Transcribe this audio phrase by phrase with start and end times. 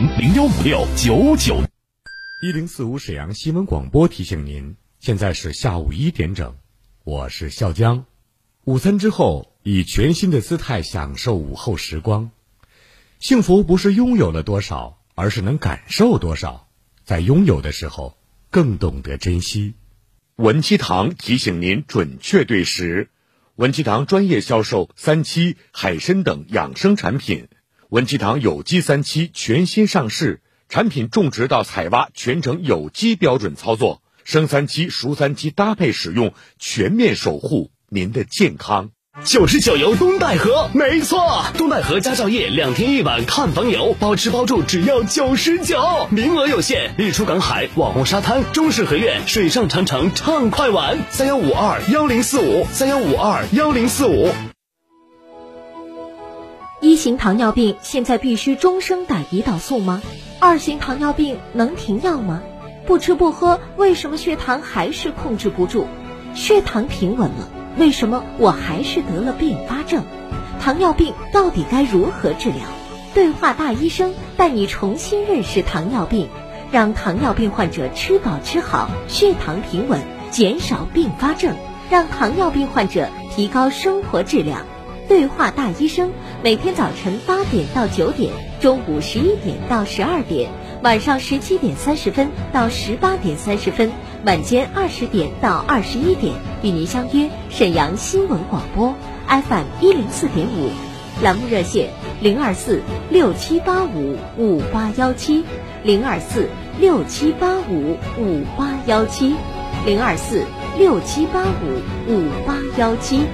[0.00, 1.62] 零零幺五六九九。
[2.42, 6.56] 一零四五沈阳新闻广播提醒您，现在是下午一点整，
[7.04, 8.06] 我是笑江。
[8.64, 12.30] 午餐之后，以全新的姿态享受午后时光。
[13.18, 16.66] 幸福不是拥有了多少，而是能感受多少。
[17.04, 18.16] 在拥有的时候，
[18.48, 19.74] 更懂得珍惜。
[20.36, 23.10] 文七堂提醒您准确对时。
[23.56, 27.48] 文七堂专业销售三七、海参等养生产品。
[27.90, 30.40] 文七堂有机三七全新上市。
[30.68, 38.90] 产品种植到采挖全程有机标准操作，生三七、熟三七搭配使用，全面守护您的健康。
[39.24, 46.94] 九十九游东戴河，没错，东戴河家兆业两天一晚看房游，包吃包住只要九十九，名额有限。
[46.96, 54.30] 日出赶海、网红沙滩、中式合院、水上长城畅快玩，三幺五二幺零四五，三幺五二幺零四五。
[56.82, 60.00] 一型糖尿病现在必须终生打胰岛素吗？
[60.38, 62.42] 二型糖尿病能停药吗？
[62.86, 65.86] 不吃不喝，为什么血糖还是控制不住？
[66.34, 70.04] 血糖平稳了，为什么我还是得了并发症？
[70.58, 72.60] 糖尿病到底该如何治疗？
[73.12, 76.30] 对话大医生带你重新认识糖尿病，
[76.72, 81.54] 让糖尿病患者吃饱吃好，血糖平稳，减少并发症，
[81.90, 84.64] 让糖尿病患者提高生活质量。
[85.10, 90.48] 对话大医生，每天早晨八点到九点，中午十一点到十二点，
[90.84, 93.90] 晚上十七点三十分到十八点三十分，
[94.24, 98.94] 晚间二十点到二十一点，与您相约沈阳新闻广播
[99.26, 100.70] FM 一零四点五，
[101.24, 105.44] 栏目热线零二四六七八五五八幺七
[105.82, 109.34] 零二四六七八五五八幺七
[109.84, 110.44] 零二四
[110.78, 113.24] 六七八五五八幺七。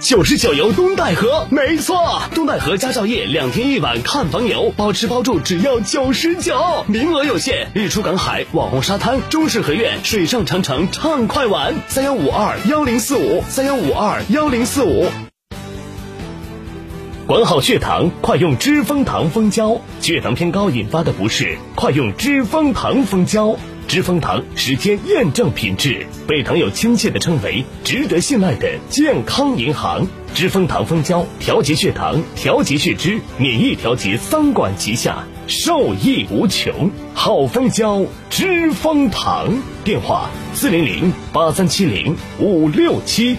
[0.00, 6.54] 九十九游东戴河，没错，东戴河家兆业两天一晚看房游，包吃包住只要九十九，
[6.86, 7.66] 名额有限。
[7.74, 15.06] 日出赶海、网红沙滩、中式合院、水上长城畅快玩，三幺五二幺零四五，三幺五二幺零四五。
[17.26, 19.80] 管好血糖，快用知蜂糖蜂胶。
[20.00, 23.56] 血糖偏高引发的不适，快用知蜂糖蜂胶。
[23.88, 30.06] 知蜂堂时间验证品质，被朋友亲切地称为值得信赖的健康银行。
[30.34, 36.90] 知蜂堂蜂胶调节血糖、调节血脂、免疫调节三管齐下，受益无穷。
[37.14, 39.62] 好蜂胶，知蜂堂。
[39.84, 43.38] 电话：四零零八三七零五六七。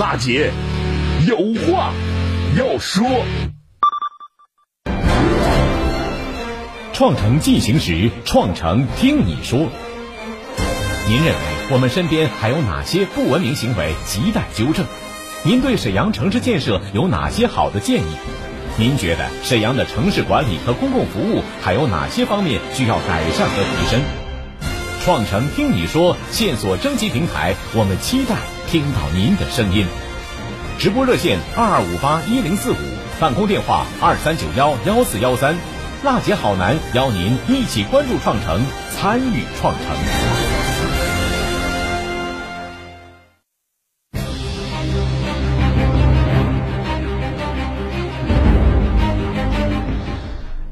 [0.00, 0.50] 辣姐
[1.28, 1.92] 有话
[2.56, 3.06] 要说。
[6.94, 9.68] 创城进行时，创城听你说。
[11.06, 11.38] 您认为
[11.70, 14.86] 我们身边还有哪些不文明行为亟待纠正？
[15.42, 18.16] 您对沈阳城市建设有哪些好的建议？
[18.78, 24.00] 您觉得沈阳的城市管理和公共服务还有哪些方面需要改善和提升？
[25.04, 28.36] 创城听你说线索征集平台，我们期待。
[28.70, 29.84] 听到您的声音，
[30.78, 32.76] 直播热线二二五八一零四五，
[33.18, 35.56] 办公电话二三九幺幺四幺三，
[36.04, 38.62] 辣姐好男邀您一起关注创城，
[38.94, 40.39] 参与创城。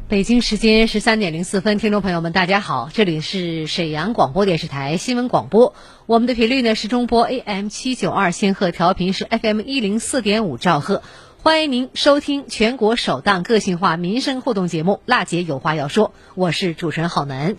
[0.08, 5.74] 北京时间十三点零四分，听众朋友们，大家好，这里是沈阳广播电视台新闻广播，
[6.06, 11.02] 我们的频率呢是中波 AM 七九二千赫，调频是 FM 一零四点五兆赫，
[11.42, 17.56] 欢迎您收听全国首档个性化民生互动节目《娜姐有话要说》，我是主持人郝楠。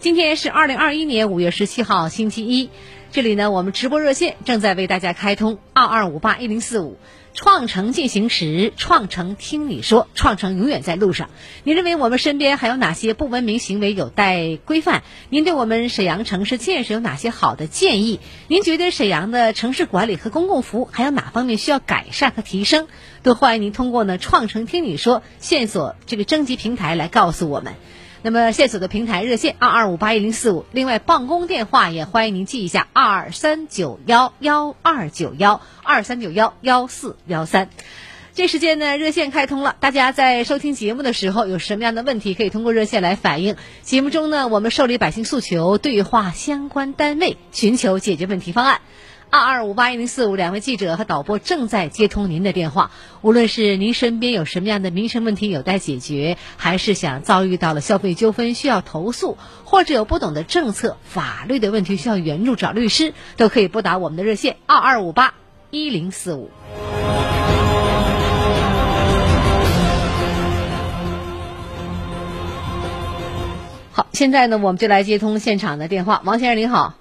[0.00, 2.70] 今天是二零二一年五月十七号星期一，
[3.12, 6.98] 这里呢，我们直播热线正在为大家开通二二五八一零四五。
[7.34, 11.30] 创城进行时，创城听你说，创城永远在路上。
[11.64, 15.02] 您认为我们身边还有哪些不文明行为有待规范？
[15.30, 18.20] 您对我们沈阳城市建设有哪些好的建议？
[18.48, 22.86] 您觉得沈阳的城市管理和公共服务还有哪方面需要改善和提升？
[23.22, 27.74] 都欢迎您通过呢创城听你说线索这个征集平台来告诉我们。
[28.24, 37.68] 那么线索的平台热线二二五八一零四五，另外办公电话也欢迎您记一下二三九幺幺二九幺二三九幺幺四幺三。
[38.34, 43.56] 这时间呢，热线开通了，大家在收听节目的时候有什么样的问题，可以通过热线来反映。
[43.82, 48.80] 节目中呢，我们受理百姓诉求，对话相关单位，寻求解决问题方案。
[49.32, 52.90] 二二五八一零四五，两位记者和导播正在接通您的电话。
[53.22, 65.32] 无论是您身边有什么样的民生问题有待解决，还是想遭遇到了消费纠纷需要投诉，或者有不懂的政策、法律的问题需要援助找律师，都可以拨打我们的热线二二五八
[65.70, 66.50] 一零四五。
[73.92, 76.20] 好，现在呢，我们就来接通现场的电话。
[76.26, 76.98] 王先生您好。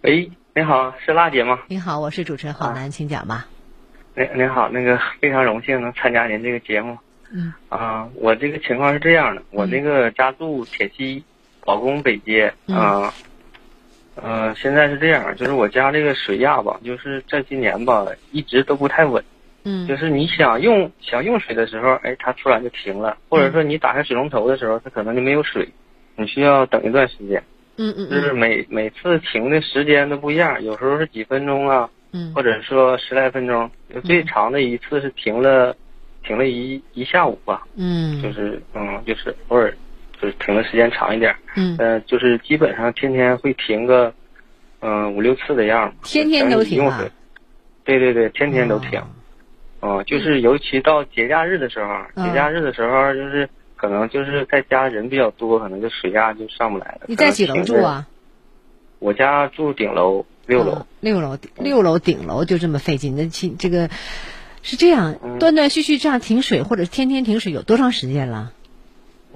[0.00, 1.58] 喂，你好，是娜姐吗？
[1.66, 3.44] 您好，我是主持人郝楠，请讲吧。
[4.14, 6.96] 您您好，那个非常荣幸能参加您这个节目。
[7.32, 7.52] 嗯。
[7.68, 11.24] 啊，我这个情况是这样的，我那个家住铁西
[11.64, 13.12] 宝宫北街啊。
[14.14, 19.24] 呃，现在是这样，就是我家这个水压吧，就是这些年吧，一直都不太稳。
[19.64, 19.88] 嗯。
[19.88, 25.68] 就是你想用想用水的时候，哎，它突然就停了，或者说你打开水龙头的时候，它可能就没有水，
[26.14, 27.42] 你需要等一段时间。
[27.76, 33.70] 嗯嗯就是每每次停的时间都不一样，有时候是几分钟啊，嗯，或者说十来分钟。
[34.04, 35.76] 最长的一次是停了，
[36.22, 37.66] 停了一一下午吧。
[37.76, 39.74] 嗯，就是嗯，就是偶尔
[40.20, 41.34] 就是停的时间长一点。
[41.56, 44.12] 嗯，呃，就是基本上天天会停个
[44.80, 45.92] 嗯五六次的样儿。
[46.02, 47.04] 天天都停啊？
[47.84, 49.02] 对对对，天天都停。
[49.80, 53.48] 哦，就是尤其到节假日的时候，节假日的时候就是。
[53.84, 57.02] 可能就是在家人比较多，可能就水压就上不来了。
[57.06, 58.06] 你在几楼住啊？
[58.98, 60.86] 我家住顶楼六楼。
[61.00, 63.14] 六楼六楼顶楼就这么费劲？
[63.14, 63.90] 那其这个
[64.62, 68.52] 是这样断断续续这样停水，或者天天停水，有多长时间了？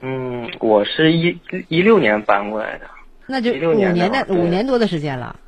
[0.00, 2.87] 嗯，我是一一六年搬过来的。
[3.27, 5.39] 那就五年的五年多的时间了。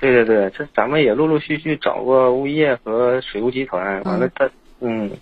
[0.00, 4.50] 对对对，这咱们也陆陆续续找过物业和水务集团，完了他
[4.80, 5.12] 嗯。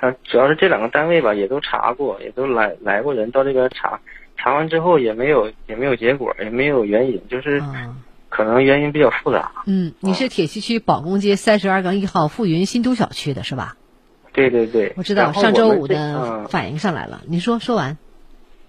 [0.00, 4.00] 他主要是这两个单位吧，也都查过，也都来来过人到这边查，
[4.36, 7.60] 查完之后也没有也没有结果，也没有原因，就是
[8.28, 9.50] 可能原因比较复杂。
[9.66, 13.76] 嗯，你是铁西区宝工街三十二杠一号富云新都小区的是吧？
[14.32, 17.98] 对对对，我知道上周五的反映上来了，你说说完。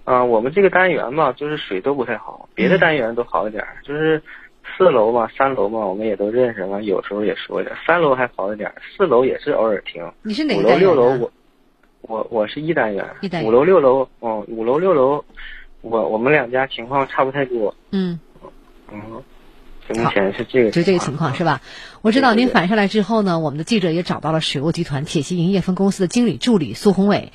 [0.05, 4.23] 啊，我们这个单元吧，就是水都不太好，别的单元都好一点，就是。
[4.77, 7.75] 四楼嘛，三楼嘛，我们也都认识嘛，有时候也说点。
[7.85, 10.01] 三楼还好一点，四楼也是偶尔停。
[10.21, 11.31] 你是哪个五楼六楼我，
[12.01, 13.05] 我我是一单元。
[13.21, 13.49] 一单元。
[13.49, 15.23] 五楼六楼，哦，五楼六楼，
[15.81, 17.73] 我我们两家情况差不太多。
[17.91, 18.19] 嗯。
[18.91, 19.01] 嗯。
[19.95, 20.71] 目前是这个。
[20.71, 21.61] 就这个情况是吧？
[22.01, 27.31] 我知道您反上来之后呢，我们的记者也找到了水务集团铁西营业分公司的经理助理苏宏伟。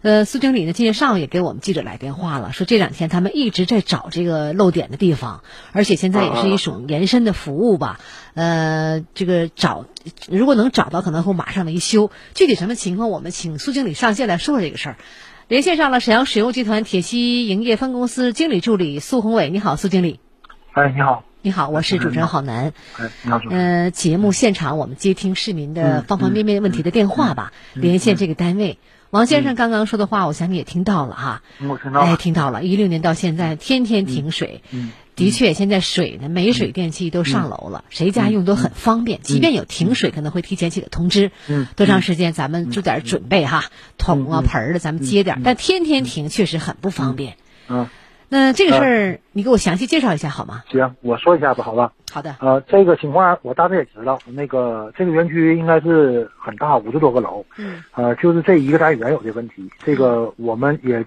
[0.00, 5.42] 呃，苏经理呢，今天上午也给我们记者来电话了，说这两天他们一直在找这个漏点的地方，
[5.72, 7.98] 而且现在也是一种延伸的服务吧。
[8.34, 9.86] 呃，这个找
[10.28, 12.12] 如果能找到，可能会马上维修。
[12.34, 14.96] 具体什么情况，我们请苏经理上线来说说这个事儿。
[15.48, 20.20] 连线上了沈阳水务集团铁西营业分公司经理助理苏宏伟，你好，苏经理。
[20.74, 21.24] 哎，你好。
[21.40, 22.72] 你好，我是主持人郝楠。
[22.98, 28.78] 哎，你好，呃，节目现场我们接听市民的方方面面问题的电话吧，连线这个单位。
[29.10, 31.42] 王先生刚刚说的话，我想你也听到了哈。
[31.66, 32.06] 我听到了。
[32.06, 32.62] 哎，听到了。
[32.62, 34.62] 一六年到现在，天天停水。
[34.70, 34.90] 嗯。
[35.16, 39.20] 的确，现在水呢，没水电气都上楼了，谁家用都很方便。
[39.22, 41.32] 即便有停水，可能会提前起个通知。
[41.48, 41.66] 嗯。
[41.74, 42.32] 多长时间？
[42.32, 43.64] 咱们做点准备哈，
[43.96, 45.40] 桶啊、盆儿的，咱们接点。
[45.42, 47.36] 但天天停，确实很不方便。
[47.68, 47.88] 嗯。
[48.30, 50.62] 那这个事儿，你给我详细介绍一下好吗？
[50.70, 51.90] 行，我说一下吧，好吧。
[52.12, 52.36] 好的。
[52.40, 54.18] 呃，这个情况我大致也知道。
[54.26, 57.44] 那个这个园区应该是很大，五十多个楼。
[57.56, 57.82] 嗯。
[57.94, 59.68] 呃，就是这一个单元有的问题。
[59.78, 61.04] 这个我们也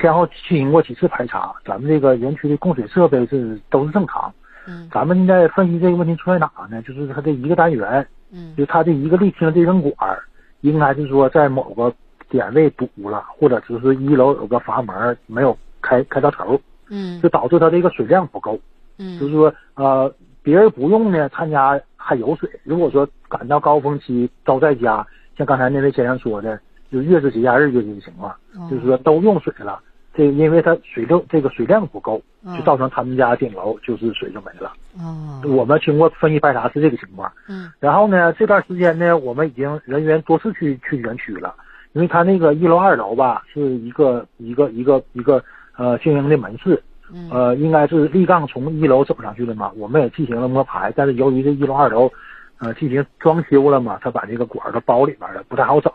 [0.00, 4.32] 先后进行过几次排查，咱们这个园区的供水设备是都是正常。
[4.66, 4.88] 嗯。
[4.90, 6.80] 咱们现在分析这个问题出在哪呢？
[6.82, 10.22] 就是它这一个单元，嗯，就它这一个立厅这根管儿，
[10.62, 11.92] 应该是说在某个
[12.30, 16.58] 点位堵了，或者就是一楼有个阀门没有开开到头。
[16.94, 18.58] 嗯，就导致它这个水量不够。
[18.98, 22.50] 嗯，就是说，呃，别人不用呢，他家还有水。
[22.64, 25.06] 如果说赶到高峰期都在家，
[25.38, 26.60] 像刚才那位先生说的，
[26.90, 28.34] 就越是节假日越是这情况，
[28.68, 29.80] 就是说都用水了，
[30.12, 34.70] 这因为它水量这个水量不够，嗯就造成他们家顶楼就是水就没了。
[34.98, 37.32] 哦，我们经过分析排查是这个情况。
[37.48, 41.54] 嗯然后呢，这段时间呢，我们已经人员多次去去园区了，
[41.94, 45.42] 因为他那个一楼、二楼吧是一个一个一个一个
[45.76, 49.72] 呃经营的门市，嗯呃，应该是立杠从一楼走上去的嘛。
[49.76, 52.10] 我们也进行了摸排，但是由于这一楼、二楼
[52.58, 55.92] 呃进行装修了嘛，他把这个管儿都包里面了，不太好找。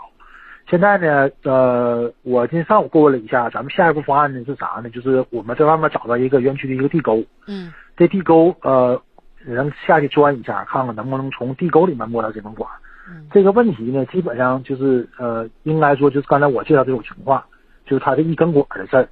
[0.70, 4.90] 现在呢，呃，我今天上午过问了一下，咱们下一步方案呢是啥呢？
[4.90, 9.02] 就是我们在外面找到一个园区的一个地沟，嗯这地沟呃，
[9.38, 12.70] 人下去钻一下，看看能不能从地沟里面摸到这根管。
[13.10, 17.42] 嗯这个问题呢，基本上就是呃，应该说就是刚才我介绍这种情况，
[17.86, 19.08] 就是它这一根管的事儿。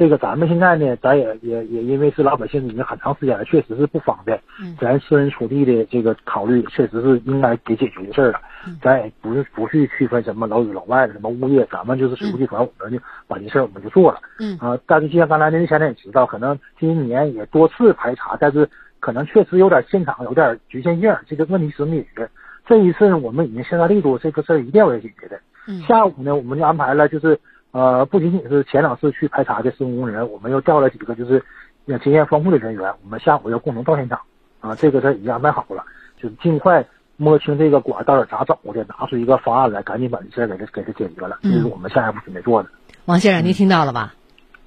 [0.00, 4.40] 这个咱们现在呢，咱也也也因为是老百姓已经很长时间了，确实是不方便。
[4.58, 8.40] 嗯咱私人土地的这个考虑，确实是应该给解决的事儿了。
[8.80, 14.18] 咱也不是不去区分什么老里楼外的什么物业，咱们就是水务集团，我们就把这事儿我们就做了。
[14.38, 18.66] 嗯啊，但是就像刚才您前面也知道，可能今年也多次排查，但是
[19.00, 22.26] 可能确实有点现场有点局限性，这个问题是没解决。
[22.66, 25.38] 这一次呢，我们已经下大力度，这个事儿一定要解决的。
[25.68, 27.38] 嗯下午呢，我们就安排了，就是
[27.72, 31.44] 呃，不仅仅是前两次去排查的施工工人，我们又调了几个就是
[31.86, 34.20] 呃经验丰富的人员，我们下午要共同到现场
[34.60, 35.84] 啊，这个他已经安排好了，
[36.20, 36.84] 就是尽快
[37.16, 42.68] 摸清这个管儿到底咋走的，拿出一个方案来，赶紧把这事儿给他给他解决了，这是我们下一步准备做的。
[43.04, 44.14] 王先生，您听到了吧？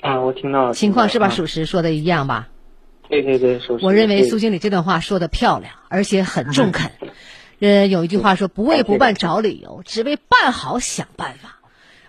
[0.01, 0.73] 啊，我听到了。
[0.73, 1.29] 情况是吧？
[1.29, 2.47] 属实说的一样吧？
[3.09, 6.91] 对对对，属实我认为苏经理这段话说的漂亮，而且很中肯。
[7.59, 11.52] 呃，有一句话说“不为不办找理由，只为办好想办法”。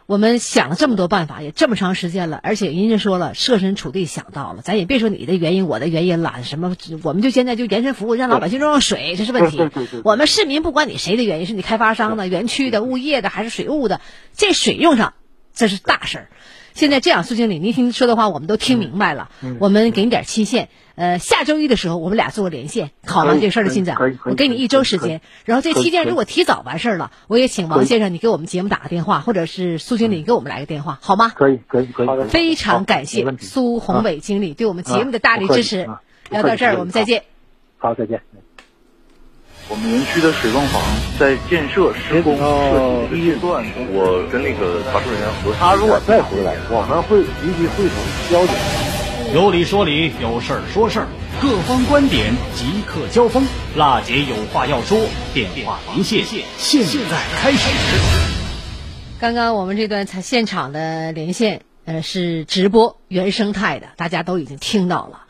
[0.06, 9.70] 我们想了这么多办法，也这么长时间了，而且人家说了设身处地想到了，咱也别说你的原因，我的原因了，什么我们就现在就延伸服务，让老百姓用上水，这是问题。
[10.04, 14.02] 我们市民不管你谁的原因，是你开发商的、园区的、物业的还是水务的，
[14.36, 15.14] 这水用上，
[15.54, 16.28] 这是大事儿。
[16.74, 20.68] 现在这样，苏经理，您听说的话我们都听明白了，嗯我们给你点期限。
[20.96, 23.36] 呃，下周一的时候，我们俩做个连线，好吗？
[23.40, 25.20] 这事儿的进展可以可以，我给你一周时间。
[25.44, 31.32] 然后这期间如果提早完事儿了，我也请王先生你给我们节目打个电话，或者是苏经理给我们来个电话，好吗？
[31.34, 35.88] 可以可以可以，非常感谢苏宏伟经理对我们节目的大力支持
[36.30, 37.24] 聊到这儿，我们再见。
[37.78, 38.22] 好，再见。
[39.70, 40.82] 我们园区的水泵房
[41.18, 45.58] 在建设施工设计阶段，我跟那个查处人员核实。
[45.58, 47.96] 他如果再回来，我们会立即会同
[48.30, 48.54] 交警。
[49.32, 51.08] 有理说理，有事儿说事儿，
[51.40, 53.46] 各方观点即刻交锋。
[53.74, 55.00] 辣姐有话要说，
[55.32, 56.22] 电话连线
[56.58, 57.70] 现在开始。
[59.18, 65.22] 刚刚我们这段采现场的连线，呃，是直播原生态的，大家都已经听到了。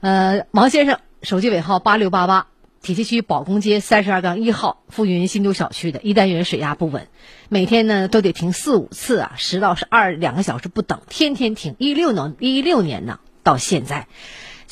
[0.00, 2.46] 呃，王先生手机尾号八六八八，
[2.82, 7.08] 铁西区宝工街三十二杠一号富云新都小区的一单元水压不稳，
[7.50, 11.76] 每天呢都得停四五次啊，十到十二两个小时不等，天天停。
[11.78, 14.06] 一六年一六年呢到现在。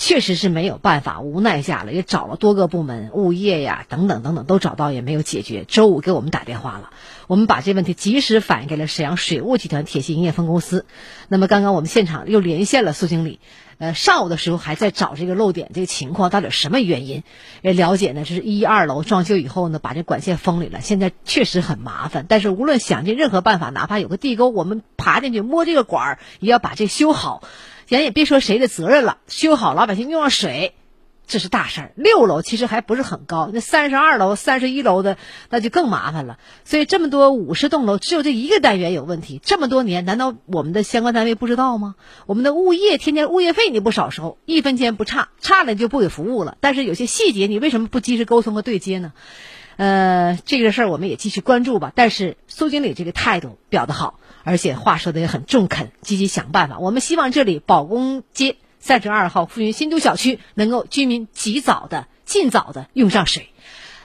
[0.01, 5.65] 确实是没有办法，无奈下了，也找了多个部门、物业呀等等等等都找到，也没有解决。
[5.67, 6.91] 周五给我们打电话了，
[7.27, 10.87] 我们把这问题及时反映给了沈阳水务集团铁西营业分公司。
[11.27, 13.41] 那么刚刚我们现场又连线了苏经理，
[13.79, 17.23] 呃，上午的时候还在找这个漏点这个情况到底什么原因，
[17.63, 22.27] 也了解呢，这是一二楼装修以后呢，把这管线封里了，现在确实很麻烦。
[22.29, 27.43] 但是无论想尽任何办法，哪怕有个地沟，我们爬进去摸这个管儿，也要把这修好。
[27.87, 30.75] 咱也别说谁的责任了，修好老百姓用上水，
[31.29, 31.93] 这是大事儿。
[31.95, 35.17] 六楼其实还不是很高，那三十二楼、三十一楼的
[35.51, 36.39] 那就更麻烦了。
[36.65, 41.95] 所以这么多五十栋楼，只有这一个单元有问题，这么多年，难道我们的相关单位不知道吗？
[42.27, 46.57] 我们的物业天天物业费你不少收，一分钱不差，差了就不给服务了。
[46.61, 49.13] 但是有些细节你为什么不及时沟通和对接呢？
[49.77, 51.93] 呃，这个事儿我们也继续关注吧。
[51.95, 56.79] 但是苏经理这个态度表得好，而且话说的也很中肯，积极想办法。
[56.81, 58.57] 我们希望这里保工街
[58.89, 63.51] 三十二号富云新都小区能够居民及早的、尽早的用上水。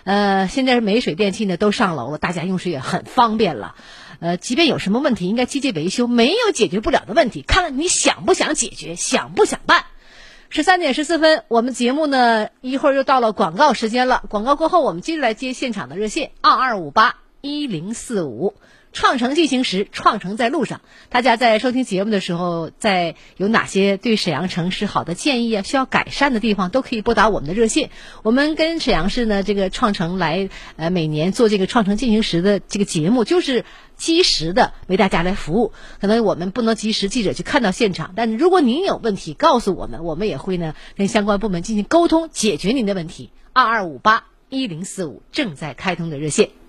[0.03, 3.75] 呃，现在是没水电气呢都上楼了，大家用水也很方便了。
[4.19, 9.85] 呃，即便有什么问题，应该积极维修，没有解决不了的问题，看看你想不想解决，想不想办。
[10.49, 14.25] 十三点十四分，我们节目呢一会儿又到了广告时间了。
[14.27, 18.53] 广告过后，我们接着来接现场的热线二二五八一零四五。
[18.93, 20.81] 创城进行时，创城在路上。
[21.09, 27.89] 大家在收听节目的时候，在有哪些对沈阳城市好的建议啊，需要改善的地方，都可以拨打我们的热线。
[28.21, 33.65] 我们跟沈阳市呢这个创城来，呃，每年做这个创城进行时的这个节目，就是
[33.97, 35.73] 及时的为大家来服务。
[35.99, 43.31] 可能我们不能及时记者去看到现场，但如果您有问题告诉我们，我们也会呢跟相关部门进行沟通，解决您的问题。
[43.53, 46.62] 二二五八一零四五正在开通的热线。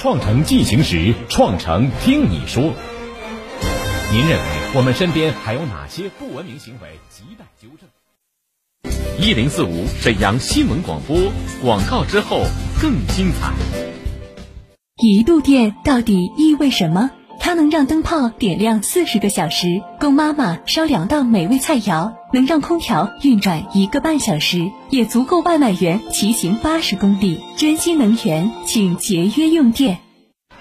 [0.00, 2.72] 创城进行时，创城听你说。
[4.10, 6.98] 您认为我们身边还有哪些不文明行为？
[7.12, 7.86] 亟待纠正。
[9.20, 11.30] 一零四五沈阳新闻广播
[11.62, 12.46] 广告之后
[12.80, 13.52] 更精彩。
[14.96, 17.10] 一度电到底意味什么？
[17.40, 27.42] 它能让灯泡点亮四十个小时，供妈妈烧两道美味菜肴；能让空调运转一个半小时，也足够外卖员骑行八十公里。
[27.56, 29.98] 珍惜能源，请节约用电。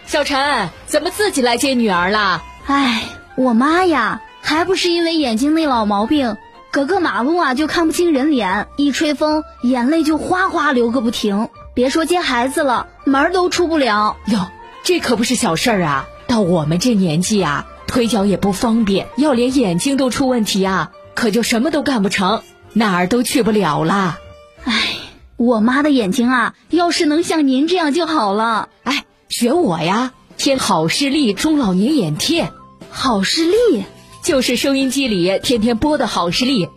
[0.06, 2.42] 小陈，怎么自己来接女儿了？
[2.66, 3.04] 唉。
[3.36, 6.36] 我妈呀，还不是因为眼睛那老毛病，
[6.72, 11.48] 隔个马路啊就看不清人脸，一吹风眼泪就哗哗流个不停。
[11.74, 14.18] 别说接孩子了，门都出不了。
[14.26, 14.48] 哟，
[14.84, 16.08] 这可不是小事儿啊！
[16.30, 24.20] 到我们这年纪啊，腿脚也不方便，要连眼睛都出问题啊，可就什么都干不成，哪儿都去不了了。
[24.64, 24.94] 唉，
[25.38, 28.70] 我妈的眼睛啊，要是能像您这样就好了。
[28.84, 32.52] 哎，学我呀，贴好视力中老年眼贴。
[32.92, 33.86] 好视力
[34.24, 36.70] 就是收音机里天天播的好视力，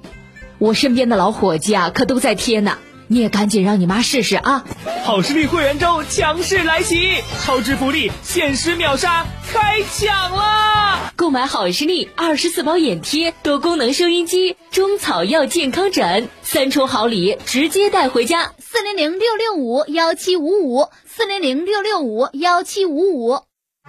[0.57, 2.79] 我身边的老伙计啊，可都在贴呢。
[3.12, 4.64] 你也赶紧让你妈试试啊！
[5.04, 11.12] 好视力会员周强势来袭，超值福利，限时秒杀，开抢啦！
[11.14, 18.52] 购买好视力二十四包眼贴、多功能收音机、中草药健康枕，三重好礼，直接带回家。
[18.59, 23.42] 四零零六六五幺七五五，四零零六六五幺七五五。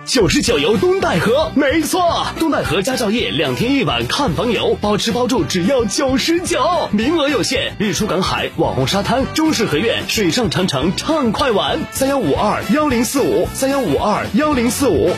[0.05, 7.73] 九十九游东戴河，没错，东戴河家教业两天一晚看房游，包吃包住，只要九十九，名额有限。
[7.79, 11.79] 日出赶海，网红沙滩，中式合院，水上长城畅快玩。
[11.91, 15.11] 三幺五二幺零四五，三幺五二幺零四五。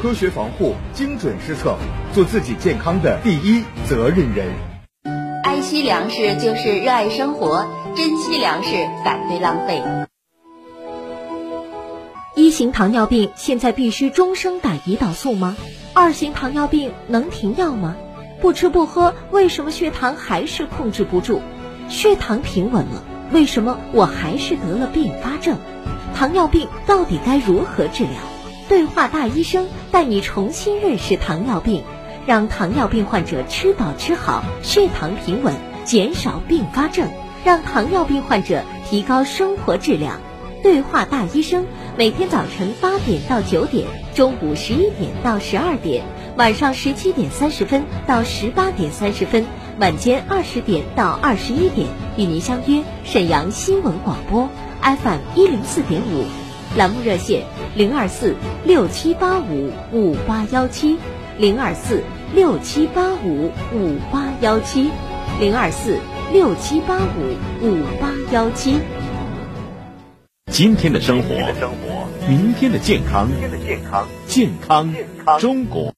[0.00, 1.76] 科学防护，精准施策，
[2.14, 4.48] 做自己健康的第一责任人。
[5.44, 8.70] 爱惜粮食就是热爱生活，珍惜粮食，
[9.04, 9.82] 反对浪费。
[12.36, 15.56] 一型糖尿病现在必须终生打胰岛素吗？
[15.92, 17.96] 二型糖尿病能停药吗？
[18.40, 21.40] 不吃不喝为什么血糖还是控制不住？
[21.88, 25.58] 血糖平稳了，为什么我还是得了并发症？
[26.14, 28.12] 糖尿病到底该如何治疗？
[28.68, 31.82] 对话大医生带你重新认识糖尿病，
[32.26, 35.52] 让糖尿病患者吃饱吃好，血糖平稳，
[35.84, 37.10] 减少并发症，
[37.44, 40.20] 让糖尿病患者提高生活质量。
[40.62, 41.66] 对话大医生，
[42.00, 46.02] 每天早晨八点到九点，中午十一点到十二点，
[46.34, 49.44] 晚上十七点三十分到十八点三十分，
[49.78, 51.86] 晚间二十点到二十一点，
[52.16, 54.48] 与您相约沈阳新闻广播
[54.80, 56.24] FM 一零四点五，
[56.74, 57.42] 栏目热线
[57.74, 58.34] 零二四
[58.64, 60.96] 六七八五五八幺七，
[61.36, 62.02] 零二四
[62.34, 64.90] 六七八五五八幺七，
[65.38, 65.98] 零二四
[66.32, 68.78] 六七八五五八幺七。
[70.50, 71.28] 今天的生活，
[72.28, 73.28] 明天的健康，
[74.26, 74.92] 健康
[75.38, 75.94] 中国。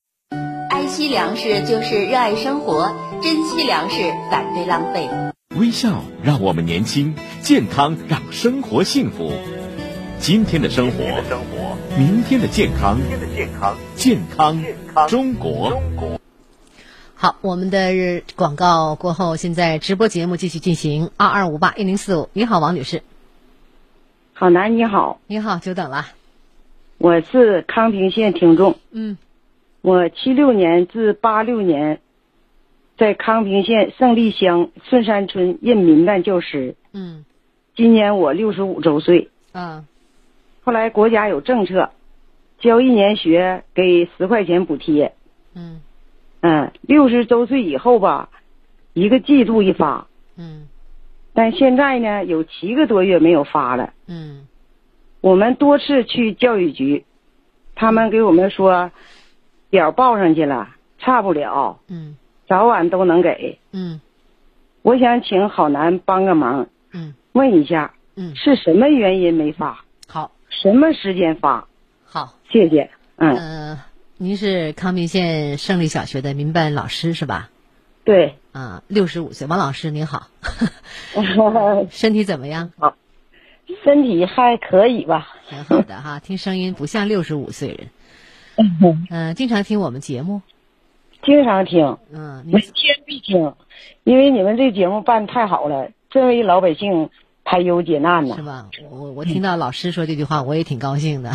[0.69, 3.97] 爱惜粮食就是热爱生活，珍惜粮食，
[4.31, 5.09] 反对浪费。
[5.57, 9.33] 微笑让我们年轻，健康让生活幸福。
[10.19, 11.03] 今天的生活，
[11.97, 12.99] 明天的健康，
[13.97, 14.63] 健康
[15.09, 15.83] 中国。
[17.15, 21.11] 好，我们的广告过后，现在直播节目继续进行。
[21.17, 23.03] 二二五八一零四五，你好，王女士。
[24.43, 26.05] 好男你好，你好，久等了。
[26.99, 28.77] 我是康平县听众。
[28.91, 29.17] 嗯，
[29.83, 32.01] 我七六年至八六年，
[32.99, 36.75] 在康平县胜利乡顺山村任民办教师。
[36.93, 37.25] 嗯，
[37.77, 39.31] 今年我六十五周岁。
[39.53, 39.87] 嗯，
[40.65, 41.91] 后来国家有政策，
[42.59, 45.15] 交一年学给十块钱补贴。
[45.55, 45.81] 嗯，
[46.41, 48.29] 嗯，六十周岁以后吧，
[48.93, 50.09] 一个季度一发。
[50.37, 50.67] 嗯。
[51.35, 53.93] 但现在呢，有七个多月没有发了。
[54.07, 54.47] 嗯，
[55.21, 57.05] 我们多次去教育局，
[57.75, 58.91] 他们给我们说，
[59.71, 60.69] 表报上去了，
[60.99, 61.81] 差不了。
[61.89, 62.17] 嗯，
[62.47, 63.59] 早晚都能给。
[63.73, 64.01] 嗯，
[64.83, 66.69] 我想请好男帮个忙。
[66.93, 67.95] 嗯，问一下。
[68.15, 69.85] 嗯，是什么原因没发？
[70.07, 71.67] 好，什么时间发？
[72.05, 72.91] 好，谢谢。
[73.17, 73.35] 嗯。
[73.35, 73.85] 呃，
[74.19, 77.49] 您是康平县胜利小学的民办老师是吧？
[78.05, 78.35] 对。
[78.53, 80.29] 啊，六十五岁，王老师您好，
[81.91, 82.71] 身体怎么样？
[82.79, 82.95] 好，
[83.83, 85.27] 身体还可以吧。
[85.49, 87.89] 挺好的哈，听声音不像六十五岁人。
[89.09, 90.43] 嗯，经常听我们节目。
[91.23, 91.97] 经常听。
[92.13, 92.73] 嗯，每天
[93.07, 93.55] 必听，
[94.05, 97.09] 因为你们这节目办太好了，真为老百姓
[97.45, 98.37] 排忧解难呢。
[98.37, 98.69] 是吧？
[98.91, 101.31] 我我听到老师说这句话，我也挺高兴的。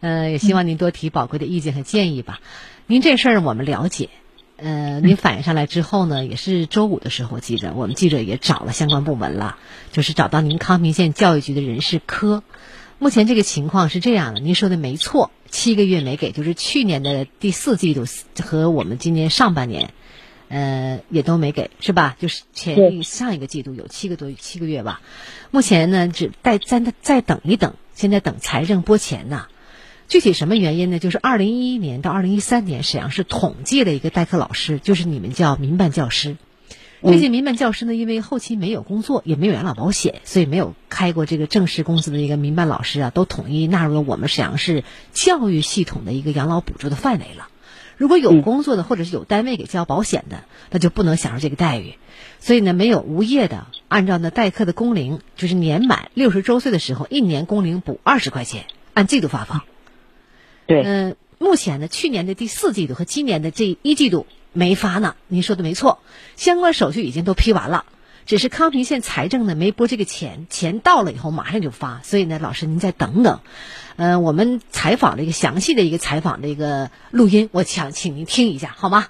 [0.00, 2.40] 嗯，也希望您多提宝贵的意见和建议吧。
[2.86, 4.08] 您这事儿我们了解。
[4.64, 9.58] 呃，您反映上来之后呢，也是周五的时候，记着我们记者也找了相关部门了，
[9.90, 12.44] 就是找到您康平县教育局的人事科，
[13.00, 18.04] 目前这个情况是这样的，您说的没错，七个月没给，就是去年的第四季度
[18.40, 19.92] 和我们今年上半年，
[20.46, 22.16] 呃，也都没给，是吧？
[22.20, 25.00] 就是前上一个季度有七个多七个月吧。
[25.50, 29.48] 目前呢，只再再再等一等，现在等财政拨钱呢。
[30.12, 30.98] 具体什么原因呢？
[30.98, 36.36] 就是二零一一年到二零一三年，沈阳市统计了一个代课老师，就是你们叫民办教师。
[37.02, 47.48] 这些民办教师呢，因为后期没有工作，也没有养老保险，所以没有开过这个正式工资的一个民办老师啊，都统一纳入了我们沈阳市教育系统的一个养老补助的范围了。
[47.96, 51.94] 如果有工作的，或者是有单位给交保险的，那就不能享受这个待遇。
[52.38, 59.62] 所以呢，没有无业的，按照呢代课的工龄，就是年满六十周岁的时候，一年工龄补二十块钱，按季度发放。
[60.72, 64.26] 对，嗯，目前呢，去年的第四季度和今年的这一季度。
[64.54, 65.98] 没发呢，您说的没错，
[66.36, 67.86] 相关手续已经都批完了，
[68.26, 73.40] 只是康平县财政呢没拨这个钱，钱到了以后马上就发，所以呢，老师您再等等。
[73.96, 79.06] 嗯，我们采访了一个详细的一个采访的一个录音，我想请您听一下，好吗？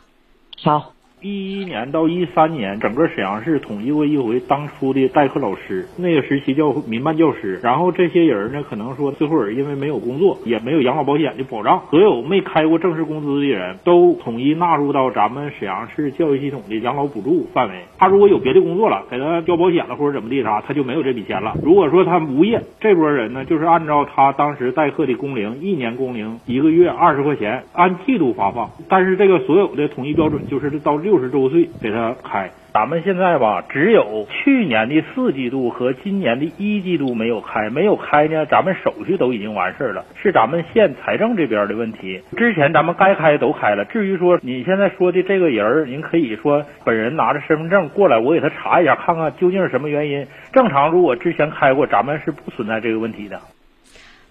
[0.63, 0.95] 好。
[1.23, 7.61] 一一年到一三年，整个沈阳市统计过一回当初的代课老师，那个时期叫民办教师。
[7.63, 17.75] 然后这些人呢，可能说最后因为没有工作，也没有养老保险的保障，所有没开过正式工资的人都统一纳入到咱们沈阳市教育系统的养老补助范围。
[17.99, 21.55] 他如果有别的工作了，给他交保险了或者怎么地啥，他就没有这笔钱了。
[21.63, 28.69] 如果说他无业，这波人呢，就是按照他当时代课的工龄，一年工龄一个月二十块钱，按季度发放。
[28.89, 31.12] 但是这个所有的统一标准就是到六。
[31.13, 42.23] 六十周岁给他开，咱们现在吧，只有去年的四季度和今年的一季度没有开，没有开呢，咱们手续都已经完事儿了，是咱们县财政这边的问题。
[42.35, 50.27] 之前咱们该开都开了，至于说你现在说的这个人儿，您可以说本人拿着身份证过来，我给他查一下，看看究竟是什么原因。
[50.55, 53.39] 正常，如果之前开过，咱们是不存在这个问题的。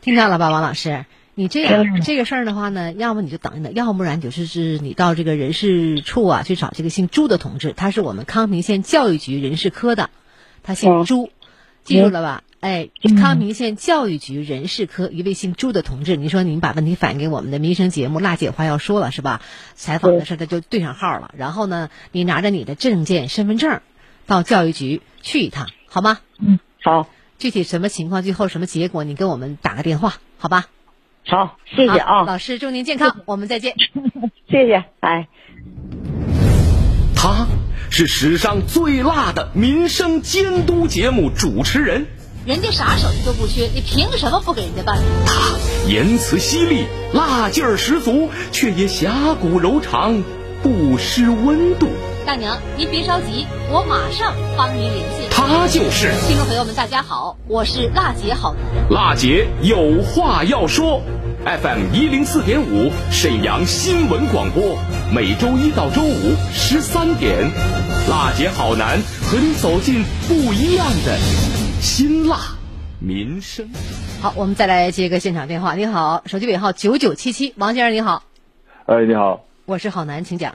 [0.01, 1.05] 听到了吧，王老师？
[1.35, 10.09] 你这样 这个事儿的话呢，要么你就等一等，要不然就是是你到这个人事处啊去找这个姓朱的同志，他是我们康平县教育局人事科的，
[10.63, 11.31] 他姓朱，
[11.83, 12.43] 记住了吧？
[12.59, 12.89] 哎，
[13.19, 19.41] 康平县教育局人事科一位姓朱的同志，你说您把问题反映给我们的民生节目，娜姐话要说了是吧？
[19.73, 23.81] 采访的事他就对上号了，然后呢，你拿着你的证件、身份证
[24.27, 26.19] 到教育局去一趟，好吗？
[26.39, 27.07] 嗯，好。
[27.39, 30.67] 具体什么情况，最后什么结果，你给我们打个电话，好吧？
[31.27, 33.75] 好，谢谢啊，老师，祝您健康，我们再见。
[34.49, 35.27] 谢谢，哎。
[37.15, 37.45] 他
[37.89, 42.07] 是史上最辣的民生监督节目主持人，
[42.45, 44.97] 人家啥手续都不缺，你凭什么不给人家办？
[45.25, 45.57] 他
[45.87, 50.23] 言辞犀利，辣劲儿十足，却也侠骨柔肠，
[50.61, 51.87] 不失温度。
[52.25, 55.27] 大娘，您别着急，我马上帮您联系。
[55.31, 58.85] 他就是听众朋友们，大家好，我是辣姐好男人。
[58.91, 61.01] 辣姐有话要说
[61.43, 64.77] ，FM 一零四点五，沈阳新闻广播，
[65.11, 67.49] 每周一到周五十三点，
[68.07, 71.17] 辣姐好男和你走进不一样的
[71.81, 72.37] 辛辣
[72.99, 73.67] 民生。
[74.21, 75.73] 好，我们再来接个现场电话。
[75.73, 78.21] 你好，手机尾号九九七七，王先生你好。
[78.85, 79.43] 哎，你好。
[79.65, 80.53] 我是郝楠，请讲。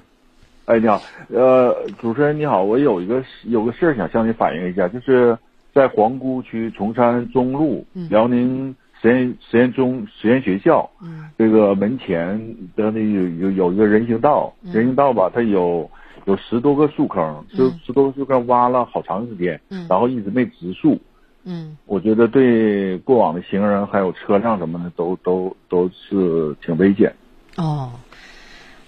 [0.66, 5.38] 哎，你好，呃，主持人你好，我有一个有个事儿想向你反映一下，就是
[5.72, 10.90] 在皇姑区崇山中路辽宁实验实验中实验学校，
[11.38, 15.88] 这个门前的那有有有一个人行道，人行道吧，它有
[16.24, 20.98] 有十多个树坑，十十多个树坑挖了好长时间，然后一直没植树，
[21.44, 27.14] 嗯，我觉得对过往的行人还有车辆什么的都都都是挺危险。
[27.56, 27.92] 哦。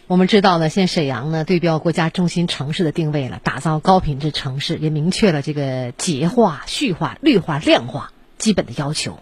[0.08, 9.18] 我们知道呢，现在沈阳呢对标国家中心城市的定位了，打造高品质城市，也明确了这个洁化、序化、绿化、亮化基本的要求。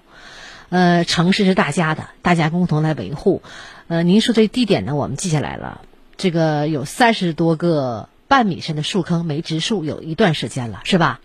[0.69, 3.43] 呃，城市是大家的，大家共同来维护。
[3.89, 5.81] 呃，您说这地点呢，我们记下来了。
[6.17, 11.21] 这个有三十多个半米深的树坑没植树，有一段时间了，是吧？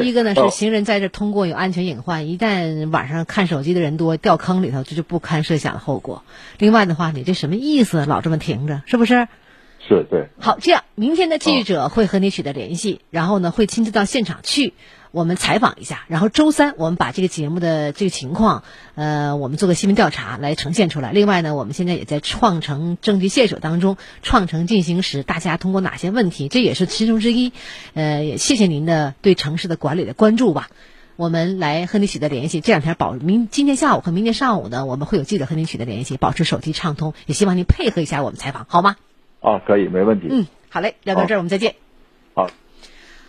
[0.00, 6.24] 第一个呢是行人在这通过有安全隐患，一旦晚上看手机的人多掉坑里头，这就不堪设想的后果。
[6.58, 8.06] 另外的话，你这什么意思？
[8.06, 9.28] 老这么停着，是不是？
[9.86, 10.28] 是对。
[10.38, 14.74] 好，这样明天的记者会和你取得联系，然后呢会亲自到现场去。
[15.12, 21.12] 我们采访一下，然后周三我们把这个节目的这个情况，呃，我们做个新闻调查来呈现出来。
[21.12, 27.52] 另外呢，我们现在也在创城证据线索当中，创城进行时，大家通过哪些问题，这也是其中之一。
[27.92, 30.70] 呃，也谢谢您的对城市的管理的关注吧。
[31.16, 32.62] 我们来和您取得联系。
[32.62, 37.12] 这两天保明今天下午和明天上午呢，我们会有记者和您取得联系，保持手机畅通。
[37.26, 38.96] 也希望您配合一下我们采访，好吗？
[39.40, 40.28] 啊，可以，没问题。
[40.30, 41.74] 嗯，好嘞，聊到这儿，我们再见。
[42.34, 42.48] 好。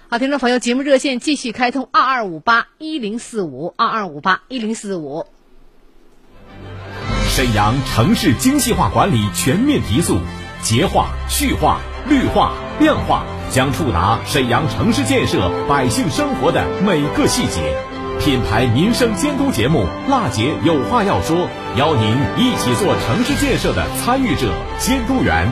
[0.10, 5.26] 好，听众朋友，节目热线继续开通：二二五八一零四五，二二五八一零四五。
[7.30, 10.20] 沈阳城市精细化管理全面提速，
[10.62, 17.76] 洁化、序化、绿化、量化将触达沈阳城市建设百姓生活的每个细节。
[18.20, 21.38] 品牌民生监督节目《辣姐有话要说》，
[21.76, 25.52] 邀您一起做城市建设的参与者、监督员。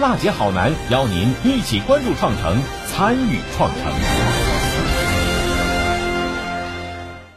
[0.00, 4.29] 辣姐好男邀您一起关注创城，参与创城。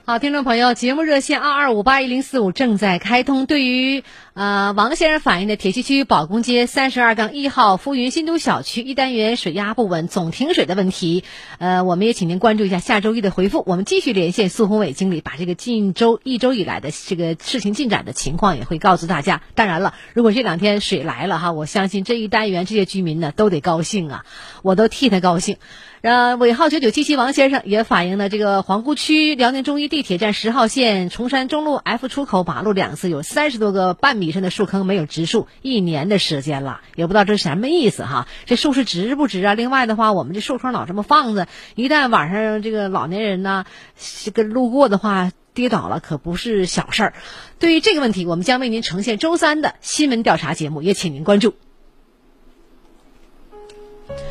[0.06, 3.46] 好，听众朋友，节目热线二二五八一零四五正在开通。
[3.46, 11.24] 对于呃王先生反映的铁西区宝公街三十二杠一号浮云新都小区一单元水压不稳、总停水的问题，
[11.58, 13.64] 呃，我们也请您关注一下下周一的回复。
[13.66, 19.42] 我们继续连线苏宏伟经理，把这个近周一周以来的这个事情进展的情况也会告诉大家。
[19.56, 24.26] 当然了，如果这两天水来了哈，我相信这一单元这些居民呢都得高兴啊，
[24.64, 25.56] 我都替他高兴。
[26.04, 38.28] 呃，尾号九九七七王先生也反映了这个皇姑区辽宁中医地铁站十号线崇山中路 F 出口马路两侧有三十多个半米深的树坑没有植树，一年的时间了，也不知道这是什么意思哈？
[38.44, 39.54] 这树是植不植啊？
[39.54, 43.64] 另外的话，我们这树坑老这么放着，一旦晚上这个老年人呢，
[44.26, 47.14] 这个路过的话跌倒了，可不是小事儿。
[47.60, 51.54] 对于这个问题，我们将为您呈现周三的新闻调查节目，也请您关注。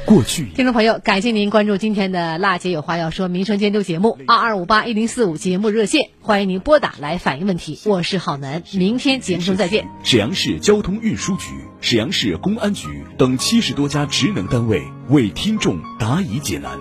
[0.04, 7.78] 过去，听众朋友，感谢您关注今天的《辣姐有话要说》民生监督节目，二二五八一零四五节目热线，欢迎您拨打来反映问题。
[7.84, 9.86] 我是郝楠，明天节目中再见。
[10.02, 11.46] 沈阳市交通运输局、
[11.80, 16.78] 沈阳市公安局等七十多家职能单位为听众答疑解难，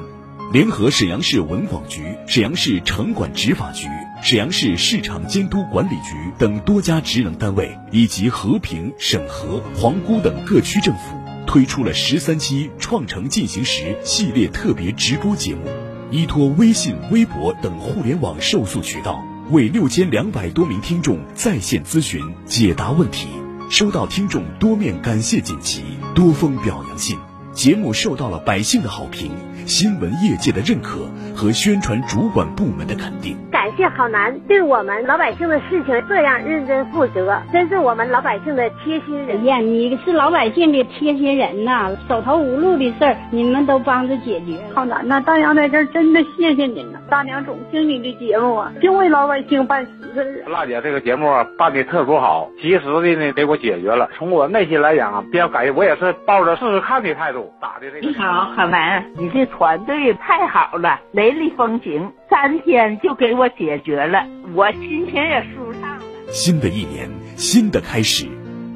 [0.52, 3.88] 联合沈阳市文广局、沈阳市城管执法局、
[4.24, 11.21] 沈阳市市场监督管理局等多家职能单位，以及和平、沈河、皇姑等各区政府。
[11.52, 15.64] 推出了十三期“创城进行时”系列特别直播节目，
[16.10, 23.28] 依托微信、微博等互联网受诉渠道，为六千两百多名听众在线咨询解答问题，
[23.70, 25.84] 收到听众多面感谢锦旗、
[26.16, 27.20] 多封表扬信，
[27.52, 29.34] 节目受到了百姓的好评、
[29.68, 31.12] 新闻业界的认可
[31.42, 33.36] 和宣传主管部门的肯定。
[33.52, 39.40] 感谢好男对我们老百姓的事情这样认真负责，真是我们老百姓的贴心人。
[39.40, 44.60] 哎呀，你是老百姓的贴心人呐，手头无路的事儿你们都帮着解决。
[44.76, 50.44] 好男呐，大娘在这儿真的谢谢您呐，大娘总听你的节目啊，就为老百姓办实事。
[50.48, 54.08] 辣姐这个节目啊办的特殊好，及时的呢给我解决了。
[54.16, 58.08] 从我内心来讲啊，比较感谢，我也是抱着试试看的态度打的这个。
[58.08, 63.48] 你好，好男，你这团队太好了，雷厉风行，三天就给我。
[63.50, 66.04] 解决了，我心情也舒畅了。
[66.32, 68.26] 新的一年，新的开始，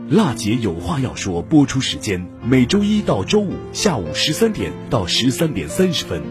[0.09, 1.41] 辣姐有话要说。
[1.41, 6.21] 播出时间每周一到周五下午十三点到十三点三十分。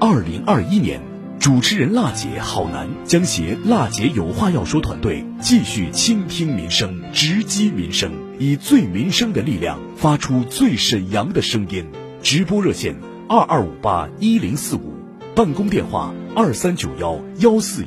[0.00, 1.02] 二零二一年，
[1.38, 11.84] 主持人辣姐好男将携辣姐有话要说团队继续倾听民生，直击民生，以最民生的力量发出最沈阳的声音。
[12.22, 12.94] 直播热线
[13.28, 14.94] 二二五八一零四五，
[15.40, 17.78] 办公电话二三九幺幺四。